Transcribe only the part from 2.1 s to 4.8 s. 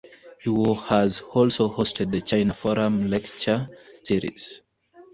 "China Forum" lecture series.